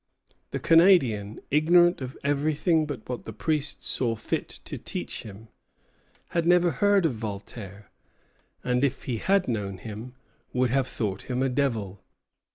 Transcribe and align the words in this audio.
The 0.49 0.57
Canadian, 0.59 1.39
ignorant 1.51 2.01
of 2.01 2.17
everything 2.23 2.87
but 2.87 3.07
what 3.07 3.25
the 3.25 3.31
priest 3.33 3.83
saw 3.83 4.15
fit 4.15 4.47
to 4.65 4.79
teach 4.79 5.21
him, 5.21 5.49
had 6.29 6.47
never 6.47 6.71
heard 6.71 7.05
of 7.05 7.13
Voltaire; 7.13 7.91
and 8.63 8.83
if 8.83 9.03
he 9.03 9.17
had 9.17 9.47
known 9.47 9.77
him, 9.77 10.15
would 10.53 10.71
have 10.71 10.87
thought 10.87 11.29
him 11.29 11.43
a 11.43 11.49
devil. 11.49 12.01